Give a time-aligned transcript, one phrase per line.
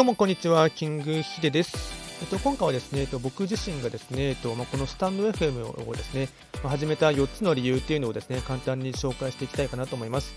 [0.00, 1.76] どうもこんにちは、キングヒデです。
[2.22, 6.30] えっと、今回はですね、えっと、僕自身がですね、えっとまあ、このスタンド FM をですね、
[6.62, 10.32] まあ、始めた4つの理由っていうのをですね、簡単に紹介していきたいかなと思います。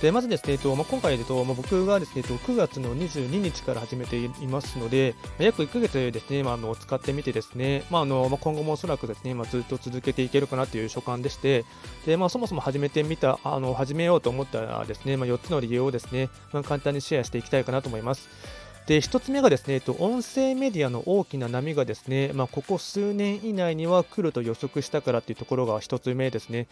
[0.00, 11.64] でまずですね、えっとまあ、今回でと、まあ、僕がですね、えっと、9月の22日から始めていますので、まあ、約1ヶ月ですね、まあ、あの使ってみてですね、まああのまあ、今後もおそらくですね、まあ、ずっと続けていけるかなという所感でして、
[12.06, 18.69] でまあ、そもそも始めてみた、あの始めようと思ったですね、まあ、4つの理由をですね、まあ、簡単にシェアしていきたいかなと思います。
[18.90, 26.66] で1つ目がですね、えっと音声メディアの大きな波がですね、まあ、ここ数年以内には来ると予測したからというところが1つ目ですね。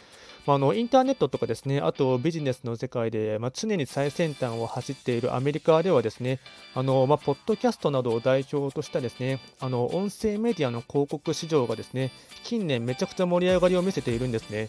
[0.45, 6.41] まあ、あのインターネットとかですね、あとビジネスの世界で、まあ、常に最先端を走っているアメリカではですね、
[6.75, 12.11] あのまあ、ポッドキャストなどを代表としたですね、あの音声メディアの広告市場がですね、
[12.43, 14.67] 近年めちゃくちゃ盛り上がりを見せているんですね。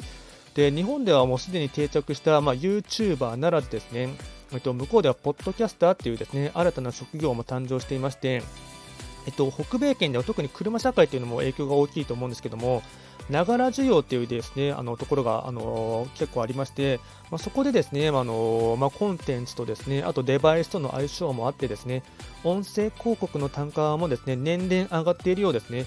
[0.54, 4.10] で日本ではもうすでに定着した、まあ、YouTuber ならずですね、
[4.52, 8.42] えっと、向こうではポッドキャスターっていうですね新たな職業も誕生していまして、
[9.28, 12.82] えっと、北米圏では特に車社会というのも影響が大きいと思うんですけども、
[13.30, 22.04] ながら需要っていうですね、あのところが、あの結構ありまして、まあ、そこでですね、あのまあ、コンテンツとですね、あとデバイスとの相性もあってですね、
[22.44, 25.86] 音声広告の単価もですね、年々上がっているようですね。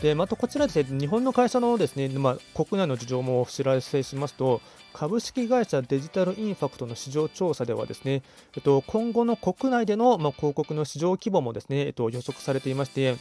[0.00, 4.60] でまたこちらですね、日本の会社のですね、まあ、国内の事情もお知らせしますと、
[4.92, 8.22] 株式会社デジタルインファクトの市場調査ではですね、
[8.56, 13.16] えっと、今後の国内での、まあ、広告の市場規模もですね、えっと、予測されていまして、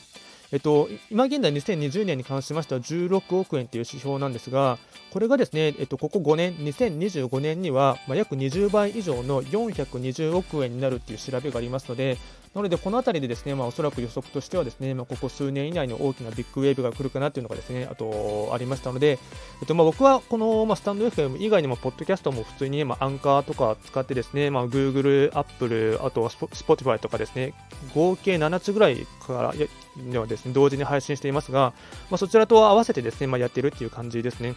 [0.51, 4.77] えっと、今現在2020年に関しましては16億円という指標なんですが、
[5.11, 12.17] これがですね、えっと、ここ5年、2025年には、まあ、約20倍以上の420億円になるという調べがありますので、
[12.55, 19.19] なので、この辺りでですね、まあ、おそらく予測としてはですね、まあ、ここ数年以内の大きなビッグウェーブが来るかなというのがですね、あとありましたので、
[19.59, 27.53] えっとまあ、僕はこの、まあ、スタンド FM 以外にも、ポッドキャストも普通に、まあ、アンカーとか使ってですね、まあ、Google、Apple、あとは Spotify とかですね、
[27.93, 29.53] 合計7つぐらいから
[29.97, 31.73] ではですね、同時に配信していますが、
[32.09, 34.55] まあ、そちらと合わせてですね、まあ、やっているっていう感じですね。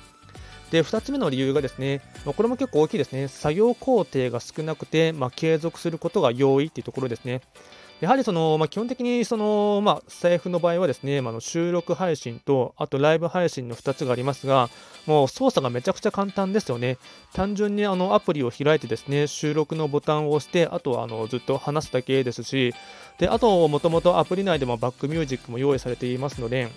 [0.70, 3.26] で、2つ目の理由がですね、まあ、これも結構大きいですね。
[3.26, 7.40] 作業工程が少なくて、まあ、継続することが容易っていうところですね。
[8.00, 14.70] やはりその、まあ、基本的にその、まあ、財布の場合はですね、まあ、の収録配信と、あとライブ配信の2つがありますが、
[15.06, 16.98] もう操作がめちゃくちゃ簡単ですよね。
[17.32, 22.72] 単純にあのアプリを開いてですね、収録のボタンを押して、あとはあのずっと話すだけですし、
[23.18, 26.68] であと、もともとアプリ内でもバックミュージックも用意されていますので、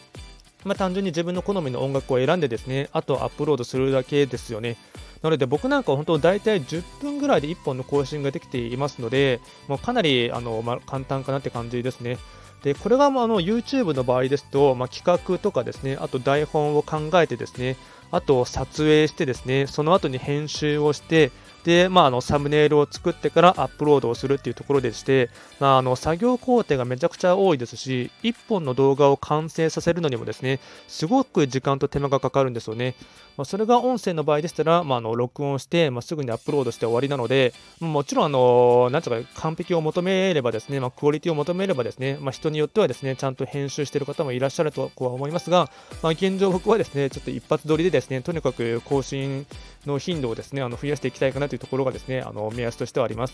[0.63, 4.77] まあ、単純に自分の好みの音楽を選んでですね、あとアップロードするだけですよね。
[5.21, 12.17] なので僕なんか本当大体10分ぐらいで1本の更新ができていますので、もうかなりあの、まあ、簡単かなって感じですね。
[12.63, 17.75] でこれがあの YouTube の場合ですと、まあ、企画とかですね、あと台本を考えてですね、
[18.11, 21.31] あと撮影してですね、その後に編集をして、
[21.63, 25.29] で、まあ、あのサムネイルを作ってからアップロードをするっていうところでして、
[25.59, 32.95] まあ、あの作業工程がめちゃくちゃ多いですし、1本の動画を完成させるのにもですね、すごく時間と手間がかかるんですよね。
[33.37, 45.69] まあ、それが音声の場合でしたら、まあ、あの録音して、まあ、すぐにアップロードして終わりなので、もちろん、あのなんうか完璧を求めればですね、まあ、クオリティを求めればですね、まあ、人によってはですね、ちゃんと編集している方もいらっしゃるとは思いますが、
[46.01, 49.45] まあ、現状僕はですね、ちょっと一発撮りでですね、ですねとにかく更新
[49.85, 53.33] の頻度をですね、あの増やしていきたいかなというところがですね、あの目安としてはあります。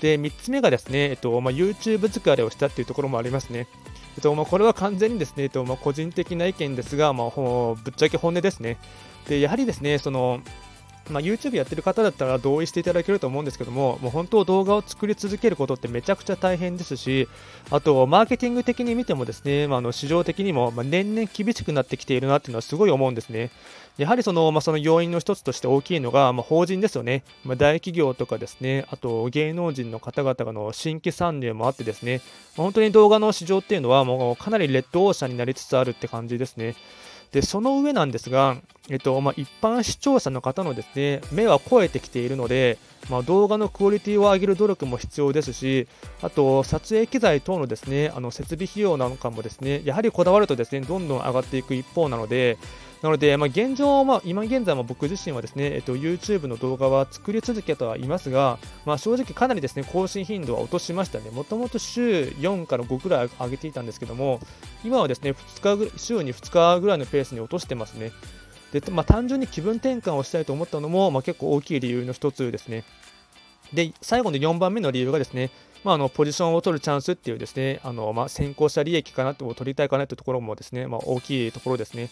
[0.00, 3.66] で、3つ目がですね、えっとまあ、YouTube 疲れをしたっていうところもありますね。
[4.16, 8.76] えっとまあ、これは完全にですね、えっとまあ、個人的な意見ですが、まあ、ぶっちゃけ本音ですね。
[9.28, 10.40] で、やはりですね、その、
[11.10, 17.28] まあ、YouTube やってる方だったら同意していただけると思うんですけども、もう本当動画を作り続けることってめちゃくちゃ大変ですし、
[17.70, 23.50] あと、マーケティング的に見てもですね、まあ、の市場的にも、ま年々厳しくなってきているなっていうのはすごい思うんですね。
[23.98, 32.20] やはりその,、まあ、その要因の一つとして大きいのが、まあ、法人ですよね、まあ、大企業とかですね、あと芸能人の方々の新規参入もあってですね、
[32.56, 36.74] まあ、本当に動画の市場っていうのはもうかなりレッドオーシャンになりつつあるって感じですね。
[37.32, 38.56] でその上なんですが、
[38.88, 42.78] えっとまあ、一般視聴者の方のですね目は超えてきているので、
[43.10, 45.88] まあ、動画のクオリティを上げる努力も必要ですし、
[46.22, 52.58] あと撮影機材等のですねあの設備費用なんかもですねやはりこだわるとですねどんどん上がっていく一方なので、
[53.02, 61.30] なので、まあ、現状、まあ、今現在も僕自身はですね、えっと、YouTube の動画は作り続けてはいますが、まあ、正直かなりですね、更新頻度は落としましたね。
[61.30, 64.40] もともと週4から5くらい上げていたんですけども、
[64.82, 68.12] 今はですね、2日週に2日ぐらいのペースに落としてますね。
[68.72, 72.84] で、まあ、単純に気分転換をしたいと思ったのも、まあ、結構大きい理由の一つですね。
[73.72, 75.50] で、最後の4番目の理由がですね、
[75.84, 82.10] まあ、あのポジションを取るチャンスっていうですね、あのまあ、先行者利益かなと取りたいかなというところもですね、まあ、大きいところですね。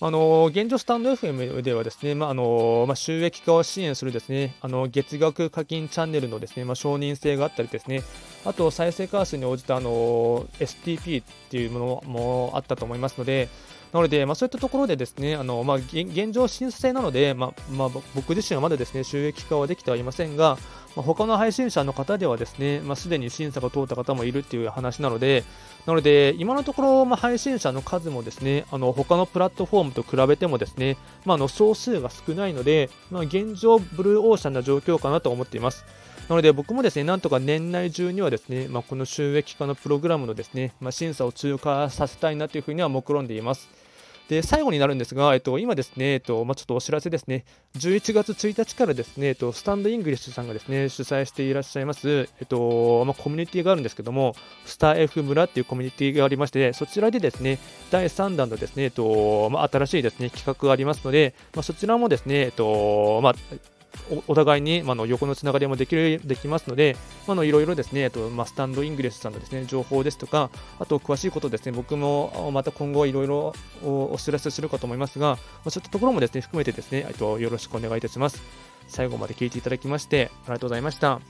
[0.00, 8.02] あの現状、スタンド FM ではですね、まあのま、収益化を支援するですねあの月額課金チャンネルのですね、ま、承認性があったりですね、
[8.44, 13.48] あと再生回数に応じたあの STP っていうものもあったと思いますので、
[13.94, 20.58] なので、まあ、そういったところでですね、あのまあ、現状審査制なので、まあまあ、僕自身はまだですね収益化はできてはいませんが、
[20.96, 25.44] まあ、他の配信者の方ではですね、まあ、すでに審査が通った方もいるっていう話なので、
[25.86, 35.84] なので、今のところ、まあ、配信者の数もですね、あの他のプラットフォームと比べてもですね、まあ、の総数が少ないので、まあ、現状、ブルーオーシャンな状況かなと思っています。
[36.28, 43.83] なので僕もですね、なんとか年内中にはですね、まあ、この収益化のプログラムのですね、ま、審査を通過させたいなというふうには目論んでいます。
[44.28, 47.44] で、最後になるんですが、えっと、今ですね、えっと、まあ、ちょっとお知らせですね、
[47.76, 54.34] 11月1日からですね、えっと、スタンドイングリッシュさんがですね、主催していらっしゃいます、えっと、まあ、コミュニティがあるんですけども、
[54.64, 57.58] スター F 村っていうコミュニティがありまして、そちらでですね、
[57.90, 63.34] 第3弾のですね、えっと、まあ、新しいですね、企画がありますので、まあ、そちらもですね、えっと、まあ、
[64.26, 66.96] お互いに、まあ、の横のつながりもできるできますので、
[67.26, 78.42] まあ、のいろいろですね、えっとまあ、スタンドイングレスさんのですね情報ですとか、あと詳しいことですね、僕もまた今後いろいろお知らせするかと思いますが、まあ、そういったところもですね含めてですね、えっとよろしくお願いいたします。
[78.86, 81.20] 最後まで聞いていただきまして、ありがとうございました。